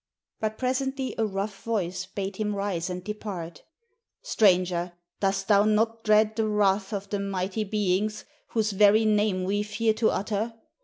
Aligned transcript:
But 0.39 0.57
presently 0.57 1.13
a 1.19 1.27
rough 1.27 1.61
voice 1.61 2.07
bade 2.07 2.37
him 2.37 2.55
rise 2.55 2.89
and 2.89 3.03
depart. 3.03 3.61
"Stranger, 4.23 4.93
dost 5.19 5.47
thou 5.47 5.63
not 5.65 6.03
dread 6.03 6.35
the 6.35 6.47
wrath 6.47 6.91
of 6.91 7.11
the 7.11 7.19
mighty 7.19 7.63
beings 7.63 8.25
whose 8.47 8.71
very 8.71 9.05
name 9.05 9.43
we 9.43 9.61
fear 9.61 9.93
to 9.93 10.09
utter? 10.09 10.55